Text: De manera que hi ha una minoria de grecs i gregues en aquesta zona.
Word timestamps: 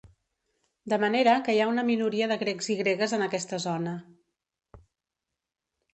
De 0.93 0.97
manera 1.03 1.35
que 1.49 1.55
hi 1.57 1.61
ha 1.65 1.67
una 1.73 1.83
minoria 1.91 2.29
de 2.31 2.39
grecs 2.45 2.71
i 2.77 2.79
gregues 2.81 3.15
en 3.19 3.27
aquesta 3.27 3.63
zona. 3.67 3.97